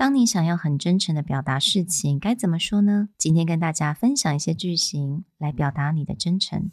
[0.00, 3.09] 当你想要很真诚的表达事情，该怎么说呢？
[3.17, 6.71] 今天跟大家分享一些句型来表达你的真诚。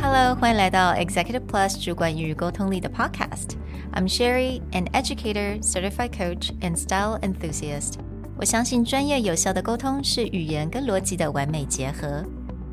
[0.00, 7.94] Hello，欢迎来到 Executive Plus 主管与沟通力的 Podcast。I'm Sherry, an educator, certified coach, and style enthusiast.
[8.36, 12.24] 我相信专业有效的沟通是语言跟逻辑的完美结合。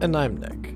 [0.02, 0.76] And I'm Nick,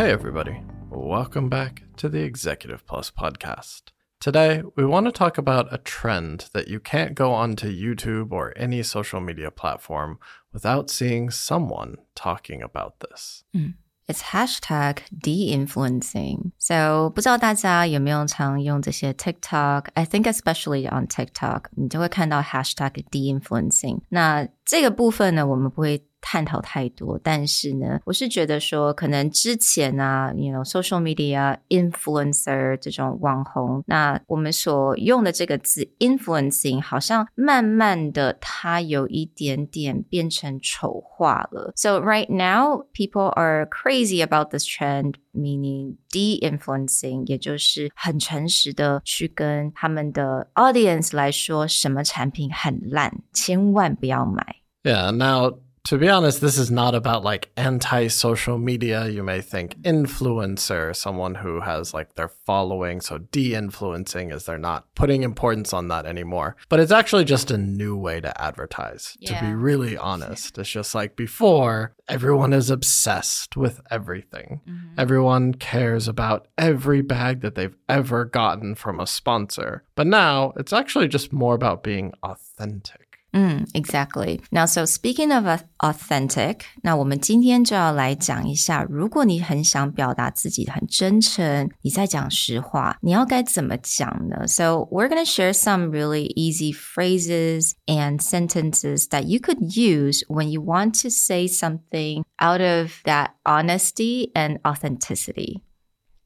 [0.00, 0.60] Hey, everybody.
[0.90, 3.92] Welcome back to the Executive Plus podcast.
[4.20, 8.52] Today, we want to talk about a trend that you can't go onto YouTube or
[8.56, 10.18] any social media platform
[10.52, 13.44] without seeing someone talking about this.
[13.54, 13.74] Mm.
[14.08, 16.52] It's hashtag de-influencing.
[16.58, 24.02] So 不知道大家有没有常用这些 TikTok？I think especially on TikTok，你就会看到 hashtag de-influencing。
[24.10, 41.73] 那 这个部分呢，我们不会探讨太多，但是呢，我是觉得说，可能之前啊，you know social media influencer 这种网红，那我们所用的这个字 influencing，好像慢慢的它有一点点变成丑化了。
[41.75, 54.60] So right now people are crazy about this trend, meaning de-influencing，也就是很诚实的去跟他们的 audience 来说，什么产品很烂，千万不要买。
[54.83, 59.07] Yeah, now to be honest, this is not about like anti social media.
[59.07, 63.01] You may think influencer, someone who has like their following.
[63.01, 66.55] So de influencing is they're not putting importance on that anymore.
[66.69, 69.39] But it's actually just a new way to advertise, yeah.
[69.39, 70.57] to be really honest.
[70.57, 74.61] It's just like before, everyone is obsessed with everything.
[74.67, 74.99] Mm-hmm.
[74.99, 79.83] Everyone cares about every bag that they've ever gotten from a sponsor.
[79.95, 83.10] But now it's actually just more about being authentic.
[83.32, 84.40] Mm, exactly.
[84.50, 85.44] Now, so speaking of
[85.78, 94.46] authentic，那我们今天就要来讲一下，如果你很想表达自己很真诚，你在讲实话，你要该怎么讲呢？
[94.46, 100.62] So we're gonna share some really easy phrases and sentences that you could use when you
[100.62, 105.60] want to say something out of that honesty and authenticity.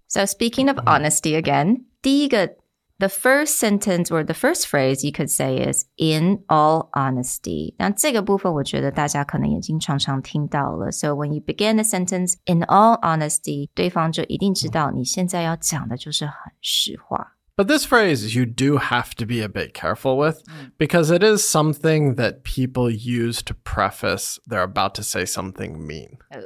[0.06, 2.54] So speaking of honesty again，第一个
[2.98, 7.74] the first sentence or the first phrase you could say is in all honesty.
[7.78, 10.92] 那这个部分我觉得大家可能也经常常听到了。
[10.92, 17.36] So when you begin a sentence in all honesty，对方就一定知道你现在要讲的就是很实话。
[17.56, 20.42] But this phrase you do have to be a bit careful with
[20.78, 26.18] because it is something that people use to preface they're about to say something mean.
[26.30, 26.40] Oh.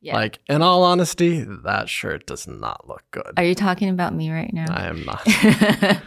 [0.00, 0.14] Yeah.
[0.14, 3.32] Like, in all honesty, that shirt does not look good.
[3.36, 4.66] Are you talking about me right now?
[4.68, 5.26] I am not.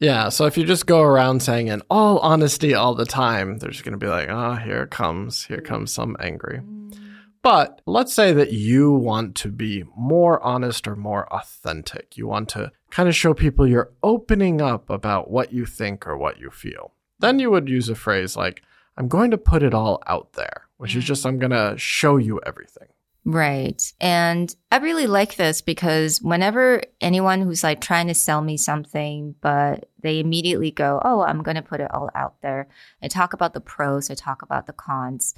[0.00, 0.28] Yeah.
[0.28, 3.84] so if you just go around saying in all honesty all the time, they're just
[3.84, 5.44] going to be like, oh, here it comes.
[5.44, 6.58] Here comes some angry.
[6.58, 6.94] Mm.
[7.42, 12.16] But let's say that you want to be more honest or more authentic.
[12.16, 16.18] You want to kind of show people you're opening up about what you think or
[16.18, 16.92] what you feel.
[17.20, 18.62] Then you would use a phrase like,
[18.97, 20.97] I'm going to put it all out there, which mm.
[20.97, 22.87] is just I'm going to show you everything.
[23.23, 23.93] Right.
[24.01, 29.35] And I really like this because whenever anyone who's like trying to sell me something,
[29.41, 32.67] but they immediately go, Oh, I'm going to put it all out there.
[33.01, 35.35] I talk about the pros, I talk about the cons.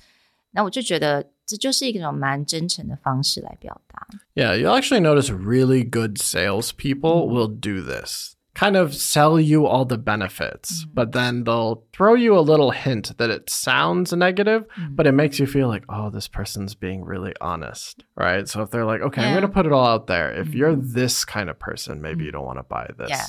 [0.55, 4.07] 那我就觉得这就是一种蛮真诚的方式来表达。
[4.35, 7.33] Yeah, you'll actually notice really good salespeople mm.
[7.33, 10.90] will do this kind of sell you all the benefits, mm-hmm.
[10.92, 14.96] but then they'll throw you a little hint that it sounds negative, mm-hmm.
[14.96, 18.48] but it makes you feel like, oh, this person's being really honest, right?
[18.48, 19.28] So if they're like, okay, yeah.
[19.28, 20.32] I'm going to put it all out there.
[20.32, 20.56] If mm-hmm.
[20.56, 22.38] you're this kind of person, maybe you mm-hmm.
[22.38, 23.10] don't want to buy this.
[23.10, 23.26] Yeah.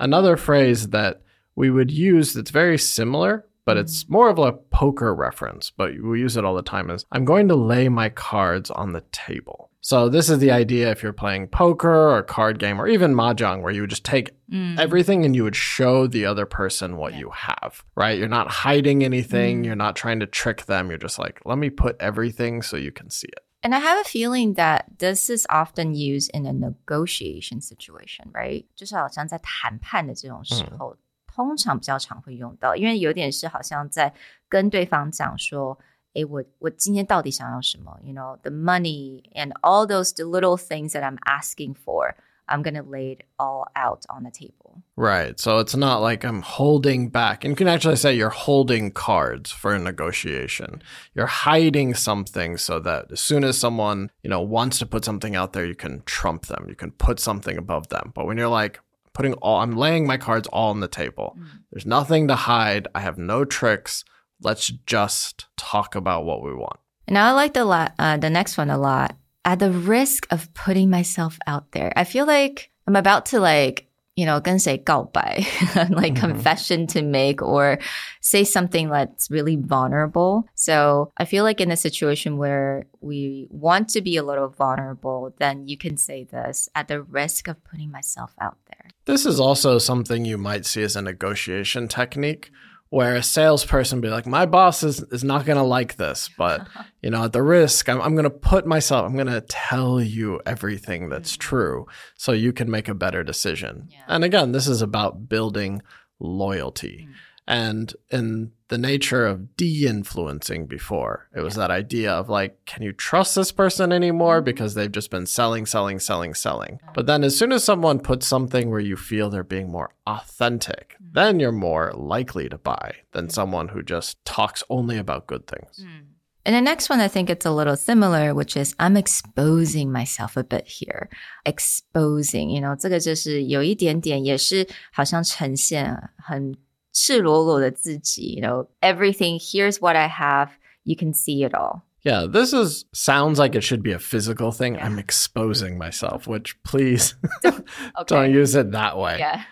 [0.00, 1.22] Another phrase that
[1.54, 4.14] we would use that's very similar, but it's mm-hmm.
[4.14, 7.46] more of a poker reference, but we use it all the time is I'm going
[7.48, 9.70] to lay my cards on the table.
[9.85, 13.63] So this is the idea if you're playing poker or card game or even mahjong
[13.63, 14.77] where you would just take mm.
[14.77, 17.19] everything and you would show the other person what yeah.
[17.19, 18.15] you have, right?
[18.17, 19.65] You're not hiding anything, mm.
[19.65, 20.89] you're not trying to trick them.
[20.89, 23.43] You're just like, let me put everything so you can see it.
[23.63, 28.65] And I have a feeling that this is often used in a negotiation situation, right?
[28.75, 30.97] 就是好像在谈判的这种时候，嗯、
[31.33, 34.13] 通常比较常会用到，因为有点是好像在
[34.47, 35.79] 跟对方讲说。
[36.15, 37.97] 诶，我我今天到底想要什么？
[38.03, 42.15] You know, the money and all those little things that I'm asking for.
[42.47, 44.81] I'm going to lay it all out on the table.
[44.97, 45.39] Right.
[45.39, 47.45] So it's not like I'm holding back.
[47.45, 50.81] And you can actually say you're holding cards for a negotiation.
[51.15, 55.33] You're hiding something so that as soon as someone, you know, wants to put something
[55.33, 56.65] out there, you can trump them.
[56.67, 58.11] You can put something above them.
[58.13, 58.81] But when you're like
[59.13, 61.37] putting all I'm laying my cards all on the table.
[61.39, 61.45] Mm.
[61.71, 62.85] There's nothing to hide.
[62.93, 64.03] I have no tricks.
[64.42, 66.78] Let's just talk about what we want.
[67.08, 70.52] And I like the la- uh, the next one a lot at the risk of
[70.54, 71.92] putting myself out there.
[71.96, 73.86] I feel like I'm about to like,
[74.16, 75.36] you know, gonna say 告白,
[75.90, 76.20] like mm -hmm.
[76.20, 77.78] confession to make or
[78.20, 80.44] say something that's really vulnerable.
[80.54, 85.34] So I feel like in a situation where we want to be a little vulnerable,
[85.38, 88.90] then you can say this at the risk of putting myself out there.
[89.04, 92.50] This is also something you might see as a negotiation technique
[92.88, 96.66] where a salesperson be like, my boss is, is not going to like this, but
[97.02, 100.00] you know, at the risk, I'm, I'm going to put myself, I'm going to tell
[100.00, 101.40] you everything that's mm-hmm.
[101.40, 101.86] true
[102.16, 103.88] so you can make a better decision.
[103.90, 104.04] Yeah.
[104.08, 105.82] And again, this is about building
[106.20, 107.08] loyalty.
[107.08, 107.14] Mm
[107.47, 111.61] And in the nature of de influencing before, it was yeah.
[111.61, 114.37] that idea of like, can you trust this person anymore?
[114.37, 114.45] Mm-hmm.
[114.45, 116.79] Because they've just been selling, selling, selling, selling.
[116.93, 120.95] But then as soon as someone puts something where you feel they're being more authentic,
[121.01, 121.13] mm.
[121.13, 123.31] then you're more likely to buy than mm.
[123.31, 125.83] someone who just talks only about good things.
[125.83, 126.05] Mm.
[126.43, 130.37] And the next one, I think it's a little similar, which is I'm exposing myself
[130.37, 131.09] a bit here.
[131.45, 136.55] Exposing, you know, 这个就是有一点点也是好像呈现很
[136.95, 140.49] 赤裸裸的自己，you know, everything, here's what I have,
[140.83, 141.83] you can see it all.
[142.03, 144.75] Yeah, this is sounds like it should be a physical thing.
[144.75, 144.85] Yeah.
[144.85, 147.15] I'm exposing myself, which please
[147.45, 147.61] okay.
[148.07, 149.19] don't use it that way.
[149.19, 149.43] Yeah.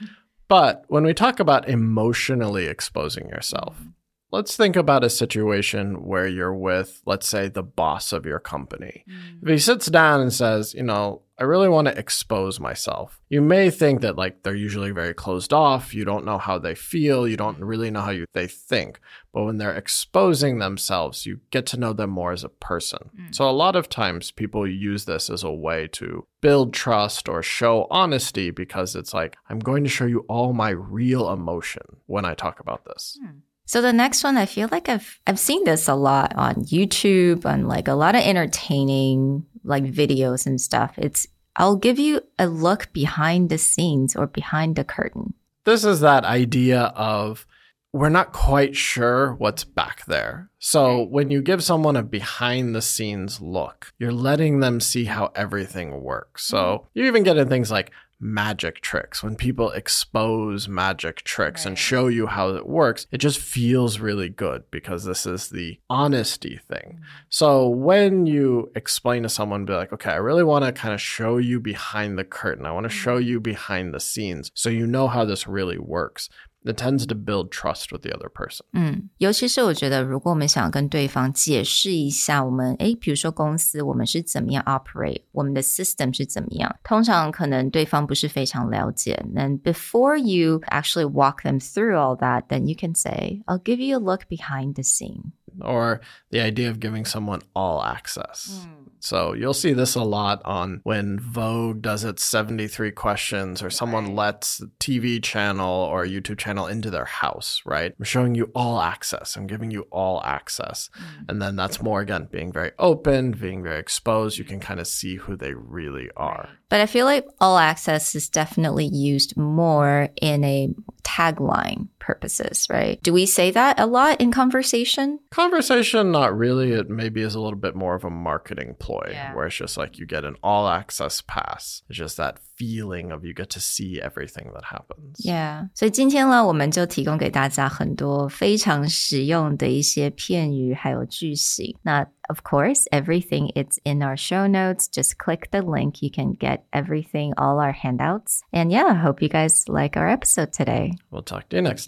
[0.47, 3.89] But when we talk about emotionally exposing yourself, mm-hmm.
[4.31, 9.05] let's think about a situation where you're with, let's say, the boss of your company.
[9.07, 9.43] Mm.
[9.43, 13.20] If he sits down and says, you know, I really want to expose myself.
[13.28, 15.92] You may think that like they're usually very closed off.
[15.92, 17.26] You don't know how they feel.
[17.26, 19.00] You don't really know how you, they think.
[19.32, 23.10] But when they're exposing themselves, you get to know them more as a person.
[23.18, 23.34] Mm.
[23.34, 27.42] So a lot of times people use this as a way to build trust or
[27.42, 32.24] show honesty because it's like, I'm going to show you all my real emotion when
[32.24, 33.18] I talk about this.
[33.20, 33.40] Mm.
[33.66, 37.44] So the next one, I feel like I've I've seen this a lot on YouTube
[37.44, 40.94] and like a lot of entertaining like videos and stuff.
[40.98, 41.26] It's
[41.56, 45.34] I'll give you a look behind the scenes or behind the curtain.
[45.64, 47.46] This is that idea of
[47.94, 50.50] we're not quite sure what's back there.
[50.58, 55.30] So when you give someone a behind the scenes look, you're letting them see how
[55.36, 56.44] everything works.
[56.44, 56.86] So mm-hmm.
[56.94, 57.92] you even get in things like
[58.24, 59.22] magic tricks.
[59.22, 61.70] When people expose magic tricks right.
[61.70, 65.78] and show you how it works, it just feels really good because this is the
[65.90, 66.94] honesty thing.
[66.94, 67.04] Mm-hmm.
[67.28, 71.02] So when you explain to someone, be like, okay, I really want to kind of
[71.02, 72.64] show you behind the curtain.
[72.64, 73.02] I want to mm-hmm.
[73.02, 76.30] show you behind the scenes so you know how this really works
[76.65, 78.65] it tends to build trust with the other person.
[78.73, 89.25] 嗯，尤其是我觉得，如果我们想跟对方解释一下，我们诶，比如说公司我们是怎么样 operate，我们的 system 是怎么样，通常可能对方不是非常了解。
[89.35, 93.97] And before you actually walk them through all that, then you can say, "I'll give you
[93.97, 98.66] a look behind the scene." Or the idea of giving someone all access.
[98.66, 98.84] Mm.
[99.00, 104.06] So you'll see this a lot on when Vogue does its 73 questions or someone
[104.06, 104.14] right.
[104.14, 107.94] lets a TV channel or a YouTube channel into their house, right?
[107.98, 109.36] I'm showing you all access.
[109.36, 110.88] I'm giving you all access.
[110.96, 111.24] Mm.
[111.28, 114.38] And then that's more again being very open, being very exposed.
[114.38, 116.48] You can kind of see who they really are.
[116.70, 123.01] But I feel like all access is definitely used more in a tagline purposes, right?
[123.03, 125.19] Do we say that a lot in conversation?
[125.31, 126.73] Conversation, not really.
[126.73, 129.33] It maybe is a little bit more of a marketing ploy yeah.
[129.33, 131.83] where it's just like you get an all access pass.
[131.89, 135.17] It's just that feeling of you get to see everything that happens.
[135.19, 135.69] Yeah.
[135.73, 141.77] 所以今天呢，我们就提供给大家很多非常实用的一些片语还有句型。
[141.83, 144.87] 那 of course, everything is in our show notes.
[144.87, 146.03] Just click the link.
[146.03, 148.41] You can get everything, all our handouts.
[148.51, 150.91] And yeah, I hope you guys like our episode today.
[151.09, 151.87] We'll talk to you next